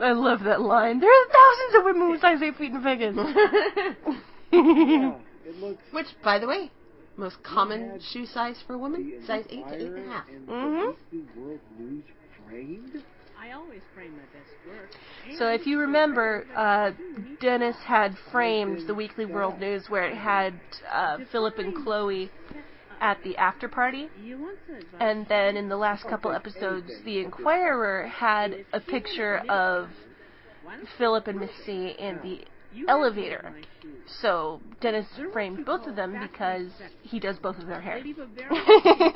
[0.00, 1.00] I love that line.
[1.00, 3.16] There are thousands of women with size 8 feet in Vegas.
[4.52, 6.70] Yeah, it looks Which, by the way,
[7.16, 10.28] most common shoe size for a woman, size 8 to 8 and a half.
[10.28, 10.96] and Mhm.
[11.12, 12.04] the Weekly World News
[12.48, 13.04] framed.
[13.38, 14.90] I always frame my best work.
[15.38, 16.92] So if you remember, uh,
[17.40, 20.54] Dennis had framed the Weekly World News where it had
[20.90, 22.30] uh, Philip and Chloe
[23.00, 24.08] at the after party.
[24.22, 25.00] You want some advice?
[25.00, 29.90] And then in the last couple episodes, the Inquirer had a picture of
[30.98, 32.44] Philip and Miss C in the you
[32.88, 33.40] elevator.
[33.44, 33.98] have my shoes?
[34.20, 36.68] So Dennis framed both of them because
[37.02, 37.96] he does both of their hair.
[37.96, 38.50] Lady Bavaria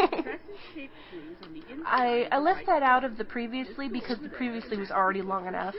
[0.09, 4.29] crescent-shaped shoes on the inside I, I left that out of the previously because the
[4.29, 5.75] previously was already long enough.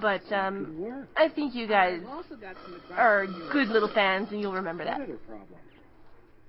[0.00, 4.28] But um, I think you guys I've also got some advice are good little fans
[4.30, 5.00] and you'll remember that.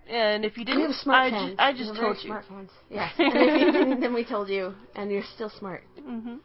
[0.08, 1.52] And if you didn't, have smart I fans.
[1.52, 2.28] just, I We just have told very you.
[2.28, 2.69] Smart fans.
[2.89, 3.13] Yes.
[3.19, 5.84] and if you didn't, then we told you, and you're still smart.
[6.04, 6.36] hmm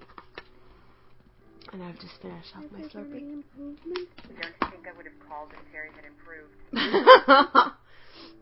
[1.72, 3.42] And I've just finished off my Slurpee.
[3.58, 4.06] Don't you
[4.70, 6.54] think I would have called if Terry had improved?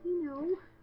[0.04, 0.42] You know,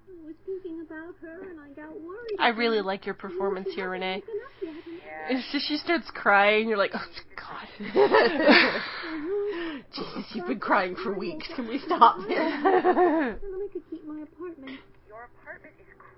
[0.09, 2.39] I was thinking about her and I got worried.
[2.39, 4.23] I really like your performance here, Rene.
[4.61, 5.29] Yeah.
[5.29, 6.67] It's just she starts crying.
[6.67, 7.67] You're like, oh God.
[9.93, 11.47] Jesus, you've been crying for weeks.
[11.55, 12.37] Can we stop this?
[12.37, 13.35] I
[13.71, 14.79] could keep my apartment.
[15.07, 16.10] Your apartment is crap.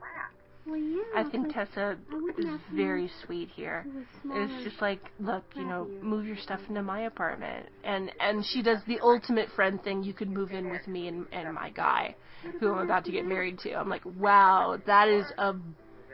[0.65, 1.01] Well, yeah.
[1.15, 3.85] I think but Tessa I is very sweet here.
[3.85, 4.07] it.
[4.31, 8.61] It's just like, look, you know, move your stuff into my apartment, and and she
[8.61, 10.03] does the ultimate friend thing.
[10.03, 12.15] You could move in with me and and my guy,
[12.59, 13.73] who I'm about to get married to.
[13.73, 15.53] I'm like, wow, that is a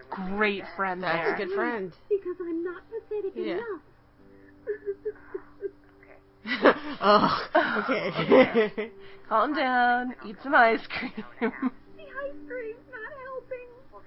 [0.09, 1.35] great friend That's there.
[1.35, 1.93] a good friend.
[2.09, 3.53] because I'm not pathetic Yeah.
[3.53, 3.81] enough.
[7.01, 8.91] oh, okay.
[9.29, 11.11] Calm down, eat some ice cream.
[11.41, 11.53] the ice
[12.47, 12.88] cream's not helping.
[12.88, 12.88] Well,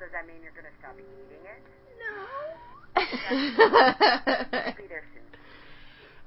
[0.02, 1.62] does that mean you're going to stop eating it?
[2.02, 2.26] No.
[4.76, 5.22] Be there soon.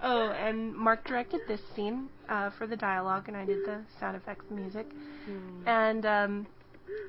[0.01, 4.15] oh, and Mark directed this scene uh, for the dialogue, and I did the sound
[4.15, 4.87] effects and music.
[5.65, 6.47] And um,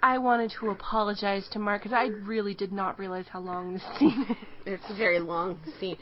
[0.02, 3.82] I wanted to apologize to Mark because I really did not realize how long this
[3.98, 4.26] scene
[4.66, 4.80] is.
[4.80, 5.96] it's a very long scene.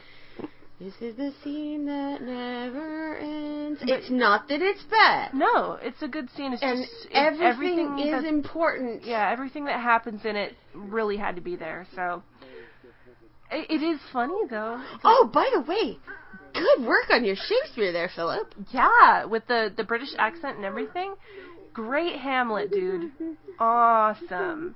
[0.80, 3.80] This is the scene that never ends.
[3.86, 5.32] It's not that it's bad.
[5.32, 6.52] No, it's a good scene.
[6.52, 9.04] It's And just it- everything, is important.
[9.04, 11.86] yeah, everything that happens in it really had to be there.
[11.94, 12.22] So
[13.52, 14.82] it, it is funny though.
[15.04, 15.96] Oh, by the way,
[16.52, 18.52] good work on your Shakespeare there, Philip.
[18.72, 21.14] Yeah, with the the British accent and everything.
[21.74, 23.10] Great Hamlet, dude.
[23.58, 24.74] Awesome.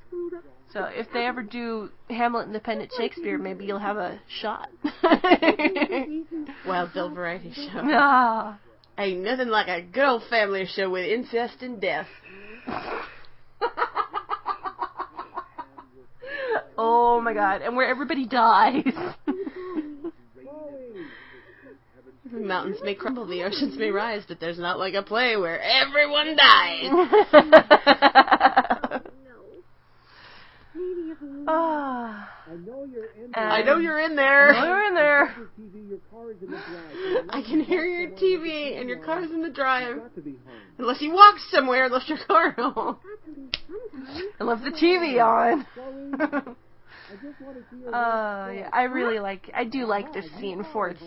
[0.73, 4.69] So if they ever do Hamlet Independent Shakespeare, maybe you'll have a shot.
[6.67, 7.63] Wild Bill Variety Show.
[7.75, 8.59] ah.
[8.99, 12.09] Ain't nothing like a good old family show with incest and death.
[16.81, 18.85] Oh my god, and where everybody dies.
[22.33, 25.61] The mountains may crumble, the oceans may rise, but there's not like a play where
[25.61, 26.91] everyone dies.
[31.49, 32.31] Ah.
[32.47, 34.53] I know you're in And- I know you're in there.
[34.53, 35.35] you're in there.
[35.37, 37.27] Your TV, your car is in the drive.
[37.31, 39.89] I can hear your TV and your car's in the drive.
[39.89, 40.61] You've got to be home.
[40.79, 42.73] Unless you walked somewhere and left your car home.
[42.75, 44.25] got to leave sometime.
[44.41, 45.67] I love the TV on.
[45.75, 46.55] Chloe,
[47.11, 49.51] I just want to see your Oh yeah, I really like.
[49.55, 51.03] I do like this scene for its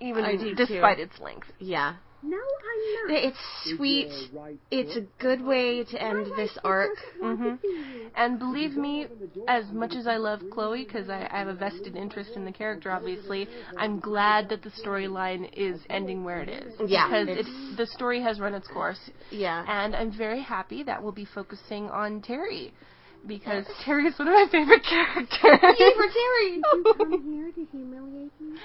[0.00, 0.66] even I do, too.
[0.66, 1.46] despite its length.
[1.58, 1.96] Yeah.
[2.22, 3.24] No, I'm not.
[3.24, 3.38] It's
[3.76, 4.10] sweet.
[4.34, 6.90] right It's a good way to end this arc.
[7.22, 9.06] Mm hmm And believe me,
[9.48, 12.52] as much as I love Chloe, because I, I have a vested interest in the
[12.52, 16.74] character, obviously, I'm glad that the storyline is ending where it is.
[16.86, 19.64] Yeah, Because it's- it's, the story has run its course, Yeah.
[19.66, 22.74] and I'm very happy that we'll be focusing on Terry
[23.26, 25.76] because Terry is one of my favorite characters.
[25.78, 26.60] Yay for Terry!
[26.72, 28.58] You come here to humiliate me?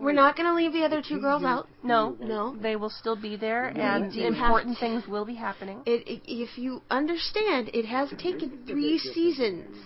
[0.00, 1.68] We're not gonna leave the other two girls out.
[1.82, 2.56] No, No.
[2.56, 5.82] they will still be there, and important things will be happening.
[5.86, 9.76] It, it, if you understand, it has taken three seasons.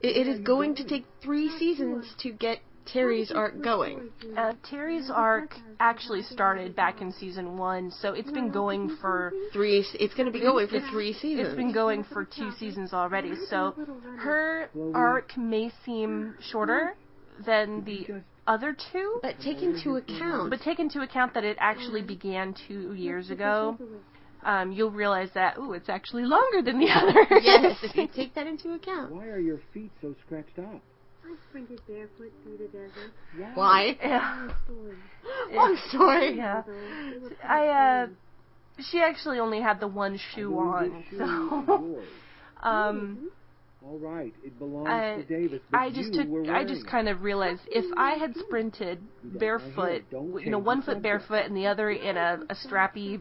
[0.00, 4.10] It, it is going to take three seasons to get Terry's arc going.
[4.36, 9.84] Uh, Terry's arc actually started back in season one, so it's been going for Three.
[9.94, 11.48] It's going to be going for three seasons.
[11.48, 13.32] it's been going for two seasons already.
[13.48, 13.74] So
[14.18, 16.94] her arc may seem shorter
[17.46, 20.50] than the other two, but take into account.
[20.50, 23.78] but take into account that it actually began two years ago.
[24.44, 27.38] Um, you'll realize that ooh, it's actually longer than the other.
[27.40, 29.12] yes, if you take that into account.
[29.14, 30.82] Why are your feet so scratched up?
[31.32, 33.54] I sprinted barefoot through the desert.
[33.54, 33.96] Why?
[34.02, 34.48] Yeah.
[34.48, 34.96] Long story.
[35.56, 36.36] Long story.
[36.36, 36.62] Yeah.
[36.66, 38.06] Though they were I uh
[38.90, 42.02] she actually only had the one shoe on, shoe so
[42.62, 43.30] um
[43.84, 46.86] All right, it belongs I- to Davis, but I just you took were I just
[46.86, 51.66] kind of realized if I had sprinted barefoot, you know, one foot barefoot and the
[51.66, 53.20] other in a, a strappy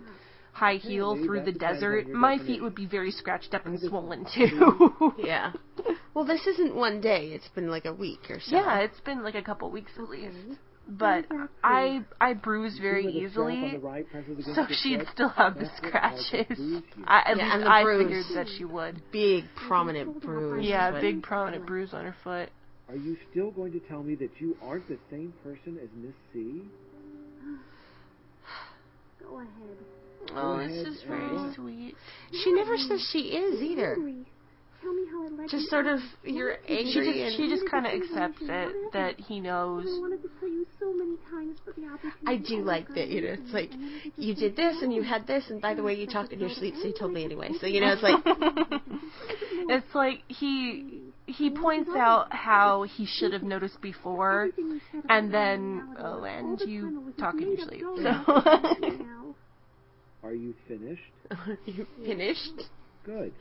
[0.54, 5.14] high heel through the desert, my feet would be very scratched up and swollen too.
[5.18, 5.54] Yeah.
[6.14, 7.28] Well, this isn't one day.
[7.28, 8.56] It's been like a week or so.
[8.56, 10.36] yeah, it's been like a couple weeks at least.
[10.36, 10.54] Mm-hmm.
[10.90, 11.26] But
[11.64, 13.78] I I bruise very See where the strap on easily.
[13.78, 14.06] right
[14.56, 16.60] So she'd still have the That's what causes scratches.
[17.06, 18.04] I, at Yeah, least and the I bruise.
[18.04, 19.02] figured that she would.
[19.12, 20.66] Big prominent bruise.
[20.68, 22.50] Yeah, big prominent bruise on her foot.
[22.90, 26.14] Are you still going to tell me that you aren't the same person as Miss
[26.34, 26.64] C?
[29.24, 29.78] Go ahead.
[30.34, 31.96] Oh, this is very sweet.
[32.32, 33.94] She never says she is either.
[33.94, 34.26] Angry.
[34.82, 37.86] Tell me how it led Just sort of you're She angry just she just kind
[37.86, 39.86] of accepts it that he knows.
[39.88, 43.10] I wanted to tell you so many times, but the opportunity I do like that,
[43.10, 45.44] you know, it's like, I needed to just you did this and you had this
[45.50, 47.52] and by the way you talked in your sleep so you told me anyway.
[47.60, 48.26] So you know it's like
[49.70, 55.04] It's like he he points out how he should have noticed before, Everything you said
[55.10, 57.84] and then oh, and you time it was talk in your sleep.
[58.02, 59.31] So
[60.24, 61.02] Are you finished?
[61.66, 62.70] you finished.
[63.06, 63.34] Good.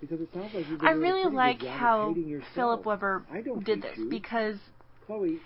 [0.00, 2.14] Because it sounds like you've I really like how.
[2.54, 3.24] Philip Weber
[3.64, 4.08] did this you.
[4.08, 4.56] because
[5.06, 5.38] Chloe,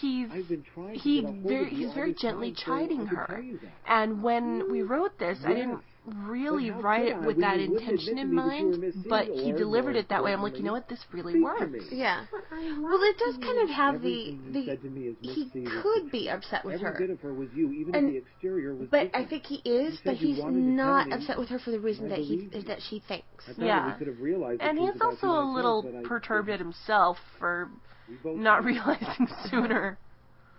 [0.00, 2.72] he's I've been trying to he get a hold very he's very gently time, so
[2.72, 3.26] I chiding her.
[3.26, 3.72] tell you that.
[3.86, 8.30] And when we wrote this, I didn't really But write it with that intention in
[8.30, 10.32] to me that you were mind, but he delivered it that way.
[10.32, 11.86] I'm like, you know what, this really works.
[11.90, 12.24] Yeah.
[12.50, 15.66] Well, it does kind of have the Everything the said to me as Miss he
[15.82, 16.94] could be upset with her.
[16.98, 19.56] bit of her was you, even And- if the exterior was But I think he
[19.64, 22.48] is, but he's wanted to tell not upset with her for the reason that he
[22.66, 23.44] that she thinks.
[23.56, 23.92] Yeah.
[23.92, 27.70] we could have realized the And he's also a little perturbed at himself for
[28.24, 29.98] not realizing sooner.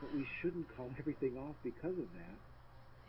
[0.01, 2.36] But we shouldn't call everything off because of that.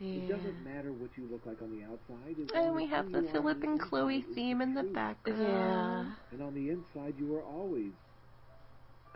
[0.01, 2.37] It doesn't matter what you look like on the outside.
[2.41, 5.41] as And we have the Philip on the and Chloe inside theme in the background.
[5.43, 6.13] Yeah.
[6.33, 7.93] And on the inside, you are always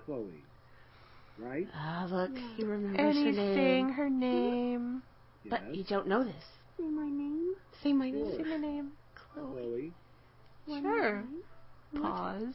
[0.05, 0.43] Chloe,
[1.39, 1.69] right?
[1.75, 3.55] Ah, look, he remembers And her he's name.
[3.55, 5.03] saying her name.
[5.49, 6.45] But Yes, you don't know this.
[6.79, 7.55] Say my name.
[7.83, 8.37] Say my name.
[8.37, 8.93] Say my name.
[9.35, 9.93] Chloe.
[10.67, 10.81] Chloe.
[10.83, 11.25] Sure.
[12.01, 12.55] Pause.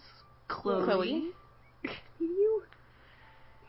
[0.49, 0.85] Chloe.
[0.85, 1.31] Chloe.
[1.83, 2.63] Did you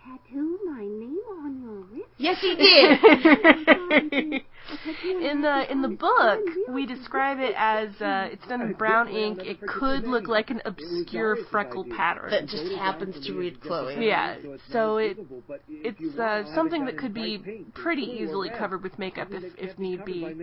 [0.09, 2.09] tattoo my name on your wrist?
[2.19, 4.43] Yes, he did.
[5.23, 9.41] in the in the book, we describe it as uh, it's done in brown ink.
[9.43, 12.31] It could look like an obscure freckle pattern.
[12.31, 14.07] That just happens to read Chloe.
[14.07, 14.37] Yeah,
[14.71, 18.83] so it- visible, but if you It's uh, something that could be pretty easily covered
[18.83, 20.35] with makeup if that if need be.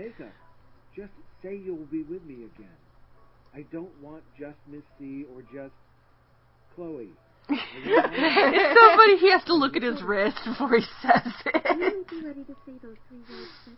[0.95, 1.11] Just
[1.43, 2.69] say you'll be with me again.
[3.53, 5.73] I don't want just Miss C or just
[6.75, 7.09] Chloe.
[7.49, 9.17] It's so funny.
[9.17, 11.63] He has to look at his wrist before he says it.
[11.79, 13.73] might be ready to say those three words, but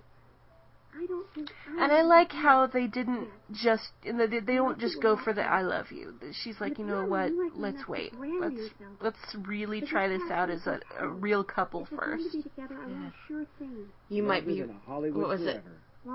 [1.00, 5.02] I don't think I And I like how they didn't just they they don't just
[5.02, 6.16] go for the I love you.
[6.44, 7.32] She's like, you know what?
[7.56, 8.14] Let's wait.
[8.40, 12.32] Let's let's really try this out as a, a real couple If we're going first.
[12.32, 13.86] to be together, I want a sure thing.
[14.10, 14.60] You might be.
[14.62, 15.64] Longer than a Hollywood what was it?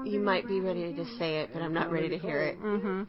[0.06, 1.18] You might be ready to Johnny.
[1.18, 2.58] say it, but I'm not ready to hear it.
[2.58, 3.06] Mhm.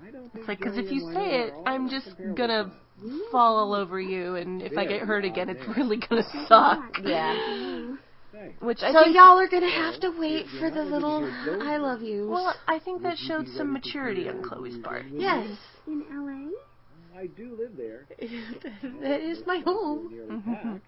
[0.00, 0.08] Johnny and Winona.
[0.08, 2.72] I don't It's think like because if you say it, I'm just gonna
[3.32, 6.98] fall all over you, and if I get hurt again, it's really gonna suck.
[7.04, 7.96] Yeah.
[8.60, 9.16] Which I So think.
[9.16, 11.24] y'all are gonna have to wait for the little
[11.62, 12.28] I love words, yous.
[12.30, 15.04] Well, I think that showed some maturity on Chloe's part.
[15.12, 15.48] Yes.
[15.86, 15.92] me?
[15.92, 18.06] In L.A., I do live there.
[19.02, 20.08] that is my home.
[20.10, 20.62] Nearly Mhm.
[20.62, 20.86] packed.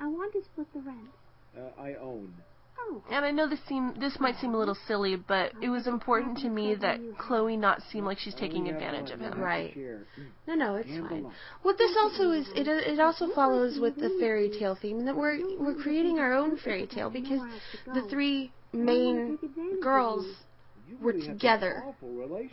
[0.00, 1.08] I want to split the rent.
[1.56, 2.34] Uh, I own.
[3.10, 6.38] And I know this seem this might seem a little silly, but it was important
[6.38, 9.40] to me that Chloe not seem like she's taking advantage of him.
[9.40, 9.76] Right.
[10.46, 11.24] No, no, it's fine.
[11.24, 11.32] lot.
[11.64, 12.68] Well, this also is it.
[12.68, 16.86] It also follows with the fairy tale theme that we're we're creating our own fairy
[16.86, 17.40] tale because
[17.86, 19.38] the three main
[19.82, 20.34] girls You
[21.00, 21.82] were really together.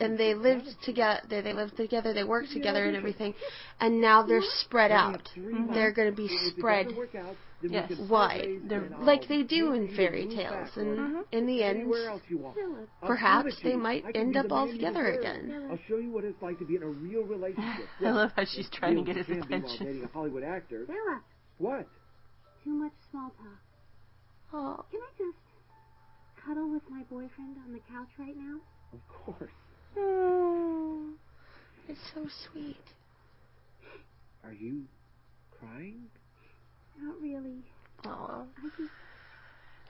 [0.00, 1.20] and they lived together.
[1.28, 2.12] They, they lived together.
[2.12, 3.34] They worked together and everything.
[3.80, 5.28] And now they're spread out.
[5.34, 5.74] three Mhm.
[5.74, 6.86] They're going to be spread
[7.16, 7.88] out, Yes.
[7.88, 8.28] can Why?
[8.38, 10.68] part ways They're- like they do in fairy tales.
[10.70, 11.24] back, And Mhm.
[11.32, 12.56] in the end, Anywhere else you want.
[12.56, 15.68] Philip, I'll perhaps give it to they might end up all together again.
[15.70, 17.86] I'll show you what it's like to be in a real relationship.
[18.00, 19.86] I love how she's trying to get his with Sandy while attention.
[19.86, 20.86] dating a Hollywood actor.
[21.58, 21.86] What?
[22.64, 23.58] too much small talk.
[24.52, 25.38] oh, Can I just
[26.46, 28.58] cuddle with my boyfriend on the couch right now?
[28.92, 29.50] Of course.
[29.96, 31.10] oh,
[31.88, 32.76] it's so sweet.
[34.44, 34.84] Are you
[35.58, 36.02] crying?
[37.00, 37.62] Not really.
[38.06, 38.90] Oh, just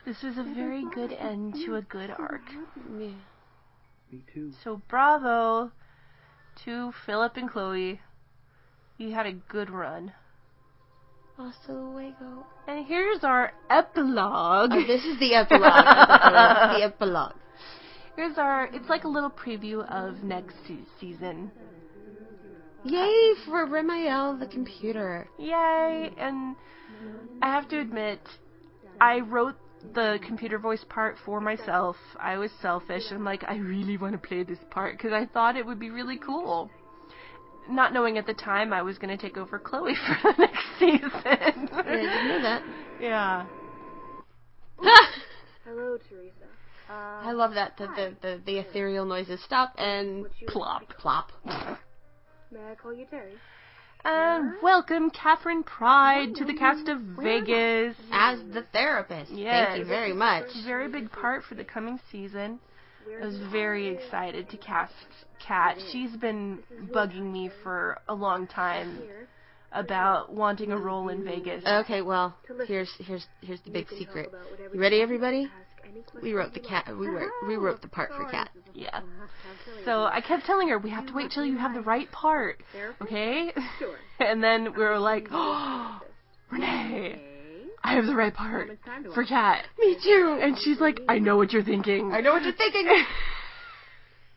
[0.04, 2.42] This was a very good end to a good arc.
[2.98, 3.12] yeah.
[4.10, 4.52] Me too.
[4.64, 5.70] So bravo
[6.64, 8.00] to Philip and Chloe.
[8.98, 10.12] You had a good run.
[11.40, 12.44] Hasta luego.
[12.68, 14.70] And here's our epilogue.
[14.72, 15.62] Oh, this is the epilogue.
[15.72, 17.34] the epilogue.
[18.14, 18.66] Here's our.
[18.66, 20.56] It's like a little preview of next
[21.00, 21.50] season.
[22.84, 25.28] Yay for Remael the computer.
[25.38, 26.10] Yay!
[26.18, 26.56] And
[27.40, 28.20] I have to admit,
[29.00, 29.56] I wrote
[29.94, 31.96] the computer voice part for myself.
[32.18, 33.04] I was selfish.
[33.10, 35.90] I'm like, I really want to play this part because I thought it would be
[35.90, 36.70] really cool.
[37.68, 40.64] Not knowing at the time I was going to take over Chloe for the next
[40.78, 41.10] season.
[41.12, 42.62] Yeah, I didn't know that.
[43.00, 43.46] Yeah.
[45.64, 46.50] Hello, Teresa.
[46.88, 51.30] Uh, I love that the, the the the ethereal noises stop and plop plop.
[51.46, 53.34] May I call you Terry?
[54.04, 57.94] And welcome, Catherine Pride, to the cast of Vegas.
[58.10, 59.30] As the therapist.
[59.30, 59.68] Yes.
[59.68, 60.46] Thank you very much.
[60.64, 62.58] Very big part for the coming season.
[63.22, 64.92] I was very excited to cast
[65.46, 65.76] Kat.
[65.92, 66.60] She's been
[66.94, 69.02] bugging me for a long time
[69.72, 71.64] about wanting a role in Vegas.
[71.66, 72.36] Okay, well,
[72.66, 74.32] here's here's here's the big secret.
[74.72, 75.48] You ready, everybody?
[76.22, 76.86] We wrote the cat.
[76.96, 78.50] We wrote we wrote the part for Kat.
[78.74, 79.00] Yeah.
[79.84, 82.62] So I kept telling her we have to wait till you have the right part,
[83.02, 83.52] okay?
[83.78, 83.96] Sure.
[84.20, 85.98] And then we were like, oh,
[86.50, 87.22] Rene,
[87.82, 88.70] I have the right part
[89.14, 89.64] for Kat.
[89.78, 90.38] Me too.
[90.40, 92.12] And she's like, I know what you're thinking.
[92.12, 92.86] I know what you're thinking.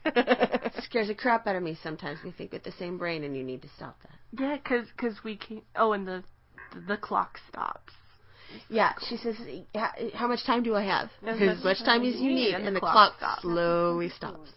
[0.83, 2.19] Scares the crap out of me sometimes.
[2.23, 4.41] We think with the same brain, and you need to stop that.
[4.41, 5.63] yeah, cause, 'cause we can't.
[5.75, 6.23] Oh, and the
[6.87, 7.93] the clock stops.
[8.69, 9.35] Yeah, she says,
[10.13, 11.09] "How much time do I have?
[11.25, 13.41] As As much time as you need." and And the the clock clock stops.
[13.43, 14.51] slowly stops.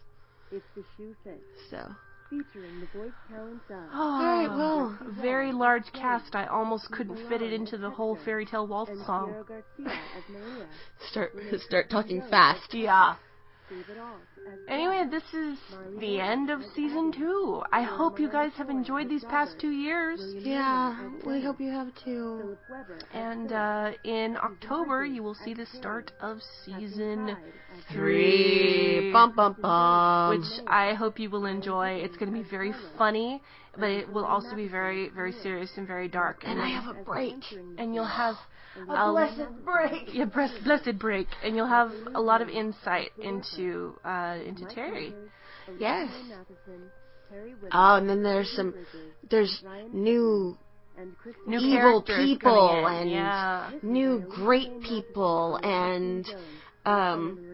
[0.51, 1.37] It's the shoe fix,
[1.69, 1.95] So.
[2.29, 6.35] Featuring the voice talent of Oh, All right, well, very large cast.
[6.35, 9.27] I almost couldn't fit it into the whole fairy tale waltz song.
[9.27, 10.65] Piero Garcia as Maria.
[11.09, 11.31] start
[11.67, 12.73] start talking fast.
[12.73, 13.15] Yeah.
[13.69, 15.57] David Alt as Anyway, this is
[15.99, 17.61] the end of season two.
[17.71, 20.21] I hope you guys have enjoyed these past two years.
[20.37, 22.37] Yeah, we hope you have too.
[22.39, 27.35] Philip Weber as And uh, in October, you will see the start of season
[27.91, 29.11] Three.
[29.11, 30.29] Bum bum bum.
[30.29, 31.89] which I hope you will enjoy.
[31.89, 33.41] It's going to be very funny,
[33.77, 36.43] but it will also be very, very serious and very dark.
[36.43, 37.35] and I have a break.
[37.77, 38.35] and you'll have
[38.89, 40.13] A blessed break.
[40.13, 45.13] yeah, blessed, blessed break, and you'll have a lot of insight into uh, into Terry.
[45.79, 46.09] Yes.
[46.29, 46.89] Matheson,
[47.29, 48.73] Terry Whitaker, Oh, and then there's some
[49.29, 50.57] there's new
[51.45, 52.93] New Evil people in.
[52.95, 56.25] and- yeah, new great people and
[56.85, 57.46] um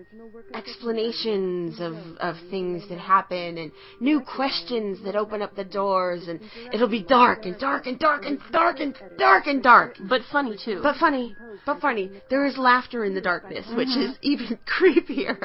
[0.54, 6.40] explanations of of things that happen and new questions that open up the doors and
[6.74, 10.58] it'll be dark and dark and dark and dark and dark and dark but funny
[10.64, 10.80] too.
[10.84, 11.36] but funny
[11.66, 15.38] but funny there is laughter in the darkness which is even creepier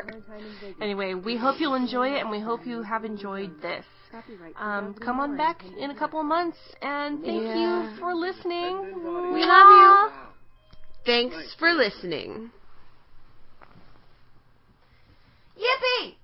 [0.81, 3.85] anyway, we hope you'll enjoy it, and we hope you have enjoyed this.
[4.59, 7.83] Um, come on back in a couple of months, and thank Yeah.
[7.93, 8.95] you for listening.
[9.35, 10.11] we love you
[11.05, 12.51] thanks for listening
[15.59, 16.18] 月饼